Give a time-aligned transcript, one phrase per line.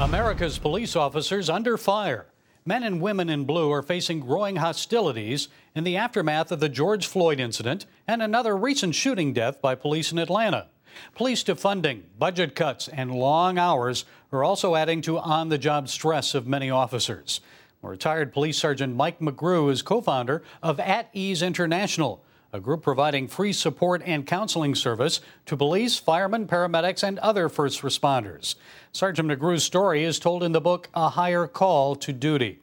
[0.00, 2.24] America's police officers under fire.
[2.64, 7.06] Men and women in blue are facing growing hostilities in the aftermath of the George
[7.06, 10.68] Floyd incident and another recent shooting death by police in Atlanta.
[11.14, 16.34] Police defunding, budget cuts, and long hours are also adding to on the job stress
[16.34, 17.42] of many officers.
[17.82, 23.28] Retired Police Sergeant Mike McGrew is co founder of At Ease International a group providing
[23.28, 28.56] free support and counseling service to police, firemen, paramedics, and other first responders.
[28.92, 32.58] Sergeant McGrew's story is told in the book A Higher Call to Duty.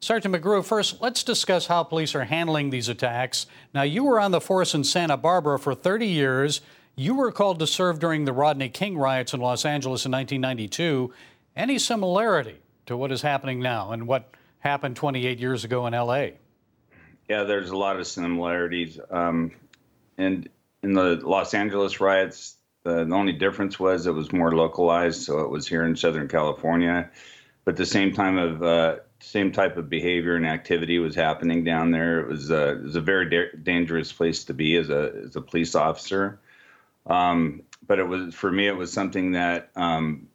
[0.00, 3.46] Sergeant McGrew, first, let's discuss how police are handling these attacks.
[3.74, 6.62] Now, you were on the force in Santa Barbara for 30 years.
[6.96, 11.12] You were called to serve during the Rodney King riots in Los Angeles in 1992.
[11.54, 14.30] Any similarity to what is happening now and what
[14.60, 16.28] happened 28 years ago in LA?
[17.30, 18.98] Yeah, there's a lot of similarities.
[19.08, 19.52] Um,
[20.18, 20.48] and
[20.82, 25.38] in the Los Angeles riots, the, the, only difference was it was more localized, so
[25.38, 27.08] it was here in Southern California.
[27.64, 31.92] But the same time of uh, same type of behavior and activity was happening down
[31.92, 32.18] there.
[32.18, 35.36] It was, uh, it was a very da- dangerous place to be as a as
[35.36, 36.40] a police officer.
[37.06, 40.26] Um, but it was for me, it was something that um,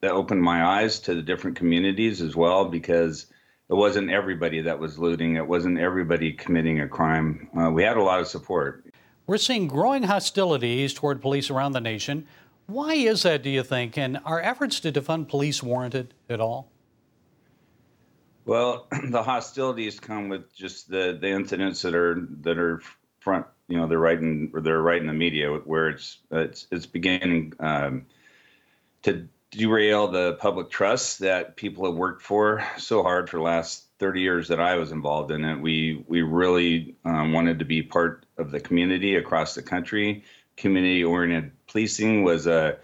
[0.00, 3.26] that opened my eyes to the different communities as well because
[3.70, 5.36] it wasn't everybody that was looting.
[5.36, 7.48] It wasn't everybody committing a crime.
[7.56, 8.84] Uh, we had a lot of support.
[9.28, 12.26] We're seeing growing hostilities toward police around the nation.
[12.66, 13.96] Why is that, do you think?
[13.96, 16.68] And are efforts to defund police warranted at all?
[18.44, 22.82] Well, the hostilities come with just the, the incidents that are that are
[23.20, 23.46] front.
[23.68, 27.52] You know, they're right in they're right in the media where it's it's it's beginning
[27.60, 28.06] um,
[29.02, 33.84] to derail the public trust that people have worked for so hard for the last
[33.98, 35.60] 30 years that I was involved in it.
[35.60, 40.24] We we really um, wanted to be part of the community across the country.
[40.56, 42.78] Community-oriented policing was a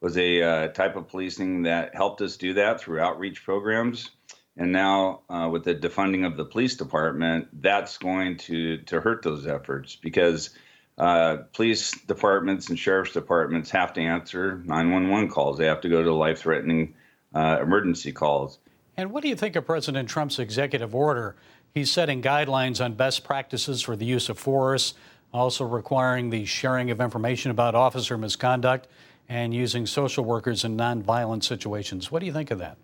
[0.00, 4.10] was a uh, type of policing that helped us do that through outreach programs.
[4.56, 9.22] And now, uh, with the defunding of the police department, that's going to to hurt
[9.22, 10.50] those efforts because
[10.98, 15.58] uh, police departments and sheriff's departments have to answer 911 calls.
[15.58, 16.94] They have to go to life threatening
[17.34, 18.58] uh, emergency calls.
[18.96, 21.36] And what do you think of President Trump's executive order?
[21.74, 24.92] He's setting guidelines on best practices for the use of force,
[25.32, 28.86] also requiring the sharing of information about officer misconduct
[29.28, 32.12] and using social workers in nonviolent situations.
[32.12, 32.76] What do you think of that?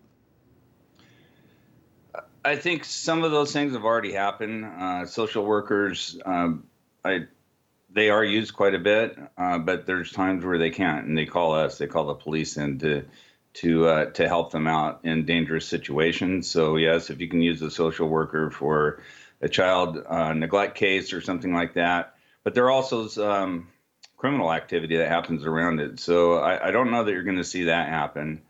[2.44, 4.64] I think some of those things have already happened.
[4.64, 6.64] Uh, social workers, um,
[7.04, 7.26] I
[7.90, 11.26] they are used quite a bit, uh, but there's times where they can't, and they
[11.26, 11.78] call us.
[11.78, 13.04] They call the police in to
[13.54, 16.48] to uh, to help them out in dangerous situations.
[16.50, 19.02] So yes, if you can use a social worker for
[19.40, 23.68] a child uh, neglect case or something like that, but there are also um,
[24.16, 26.00] criminal activity that happens around it.
[26.00, 28.42] So I, I don't know that you're going to see that happen.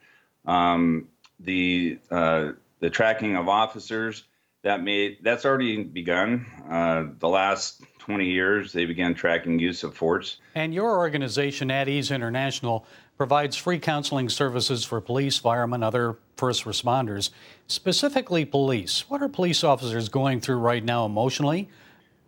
[0.46, 4.24] Um, the uh, the tracking of officers
[4.62, 6.46] that made that's already begun.
[6.68, 10.38] Uh, the last 20 years, they began tracking use of force.
[10.54, 12.86] And your organization, At Ease International,
[13.18, 17.28] provides free counseling services for police, firemen, other first responders,
[17.66, 19.10] specifically police.
[19.10, 21.68] What are police officers going through right now emotionally?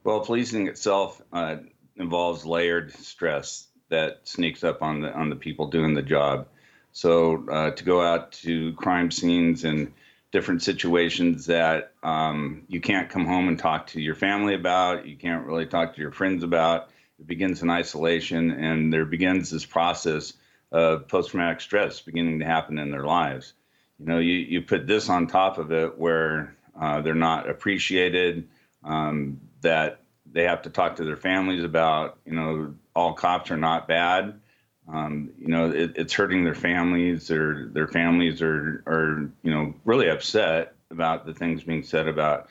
[0.04, 1.56] Well, policing itself uh,
[1.96, 6.46] involves layered stress that sneaks up on the on the people doing the job.
[6.92, 9.94] So uh, to go out to crime scenes and
[10.32, 15.16] different situations that um, you can't come home and talk to your family about, you
[15.16, 16.90] can't really talk to your friends about.
[17.18, 20.32] It begins in isolation, and there begins this process
[20.72, 23.52] of post traumatic stress beginning to happen in their lives.
[23.98, 28.48] You know, you, you put this on top of it where uh, they're not appreciated,
[28.84, 30.00] um, that
[30.32, 34.40] they have to talk to their families about, you know, all cops are not bad.
[34.92, 37.28] Um, you know, it, it's hurting their families.
[37.28, 42.48] Their their families are are you know really upset about the things being said about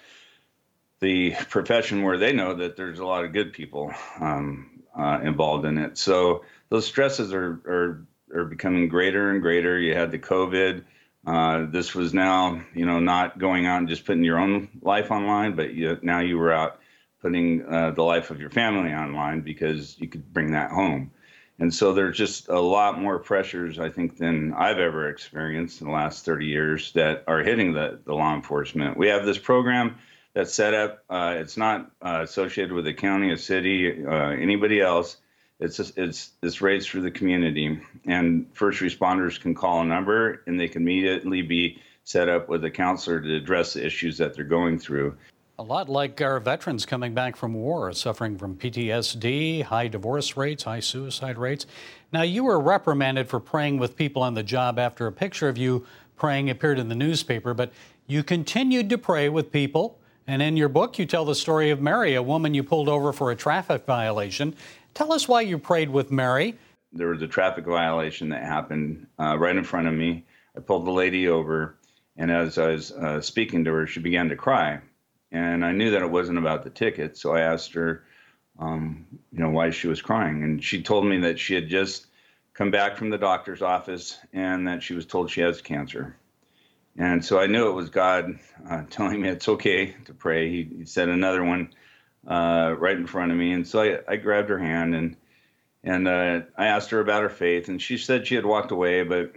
[1.01, 5.65] the profession where they know that there's a lot of good people um, uh, involved
[5.65, 5.97] in it.
[5.97, 9.77] So those stresses are are are becoming greater and greater.
[9.77, 10.83] You had the COVID.
[11.25, 15.11] Uh, this was now, you know, not going out and just putting your own life
[15.11, 16.79] online, but you, now you were out
[17.21, 21.11] putting uh, the life of your family online because you could bring that home.
[21.59, 25.87] And so there's just a lot more pressures, I think, than I've ever experienced in
[25.87, 28.97] the last 30 years that are hitting the, the law enforcement.
[28.97, 29.97] We have this program
[30.33, 31.03] that's set up.
[31.09, 35.17] Uh, it's not uh, associated with a county, a city, uh, anybody else.
[35.59, 40.41] It's just, it's it's raised through the community, and first responders can call a number,
[40.47, 44.33] and they can immediately be set up with a counselor to address the issues that
[44.33, 45.17] they're going through.
[45.59, 50.63] A lot like our veterans coming back from war, suffering from PTSD, high divorce rates,
[50.63, 51.65] high suicide rates.
[52.13, 55.57] Now, you were reprimanded for praying with people on the job after a picture of
[55.57, 55.85] you
[56.15, 57.73] praying appeared in the newspaper, but
[58.07, 59.99] you continued to pray with people.
[60.27, 63.11] And in your book, you tell the story of Mary, a woman you pulled over
[63.11, 64.55] for a traffic violation.
[64.93, 66.55] Tell us why you prayed with Mary.
[66.93, 70.23] There was a traffic violation that happened uh, right in front of me.
[70.55, 71.75] I pulled the lady over,
[72.15, 74.79] and as I was uh, speaking to her, she began to cry
[75.31, 77.17] and I knew that it wasn't about the ticket.
[77.17, 78.03] So I asked her,
[78.57, 82.07] um, you know, why she was crying, and she told me that she had just
[82.53, 86.17] come back from the doctor's office and that she was told she has cancer.
[86.97, 88.37] And so I knew it was God
[88.69, 90.49] uh, telling me it's okay to pray.
[90.49, 91.73] He, he said another one
[92.27, 95.15] uh, right in front of me, and so I, I grabbed her hand and
[95.81, 99.03] and uh, I asked her about her faith, and she said she had walked away,
[99.03, 99.31] but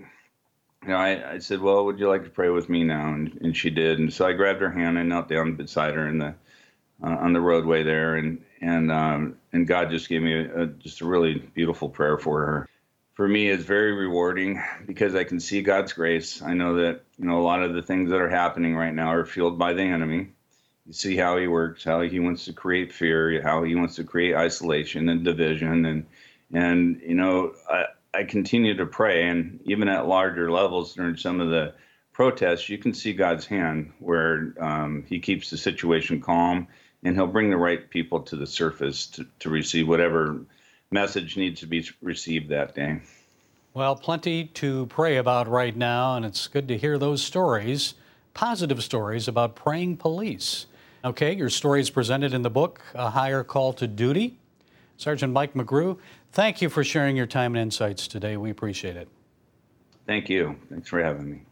[0.82, 3.12] you know, I, I said, well, would you like to pray with me now?
[3.12, 3.98] And, and she did.
[3.98, 6.34] And so I grabbed her hand and knelt down beside her in the,
[7.02, 8.16] uh, on the roadway there.
[8.16, 12.18] And, and, um, and God just gave me a, a, just a really beautiful prayer
[12.18, 12.68] for her.
[13.14, 16.42] For me, it's very rewarding because I can see God's grace.
[16.42, 19.12] I know that, you know, a lot of the things that are happening right now
[19.12, 20.30] are fueled by the enemy.
[20.86, 24.04] You see how he works, how he wants to create fear, how he wants to
[24.04, 25.84] create isolation and division.
[25.84, 26.06] And,
[26.52, 27.84] and, you know, I,
[28.14, 31.74] I continue to pray, and even at larger levels during some of the
[32.12, 36.66] protests, you can see God's hand where um, He keeps the situation calm,
[37.02, 40.40] and He'll bring the right people to the surface to, to receive whatever
[40.90, 43.00] message needs to be received that day.
[43.72, 47.94] Well, plenty to pray about right now, and it's good to hear those stories,
[48.34, 50.66] positive stories about praying police.
[51.02, 54.36] Okay, your story is presented in the book, A Higher Call to Duty.
[54.96, 55.98] Sergeant Mike McGrew,
[56.32, 58.36] thank you for sharing your time and insights today.
[58.36, 59.08] We appreciate it.
[60.06, 60.56] Thank you.
[60.68, 61.42] Thanks for having me.